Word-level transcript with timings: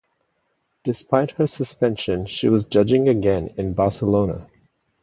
Despite 0.83 1.29
her 1.33 1.45
suspension, 1.45 2.25
she 2.25 2.49
was 2.49 2.65
judging 2.65 3.07
again 3.07 3.53
in 3.55 3.73
Barcelona. 3.75 4.49